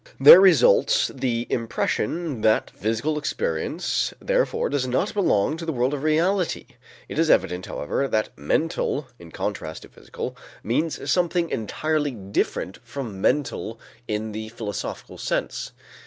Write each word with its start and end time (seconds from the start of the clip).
There 0.19 0.41
results 0.41 1.09
the 1.13 1.45
impression 1.51 2.41
that 2.41 2.71
physical 2.71 3.19
experience 3.19 4.15
therefore, 4.19 4.67
does 4.67 4.87
not 4.87 5.13
belong 5.13 5.57
to 5.57 5.63
the 5.65 5.71
world 5.71 5.93
of 5.93 6.01
reality. 6.01 6.65
It 7.07 7.19
is 7.19 7.29
evident, 7.29 7.67
however, 7.67 8.07
that 8.07 8.35
mental 8.35 9.05
in 9.19 9.29
contrast 9.29 9.83
to 9.83 9.89
physical 9.89 10.35
means 10.63 11.11
something 11.11 11.51
entirely 11.51 12.09
different 12.09 12.79
from 12.83 13.21
mental 13.21 13.79
in 14.07 14.31
the 14.31 14.49
philosophical 14.49 15.19
sense. 15.19 15.71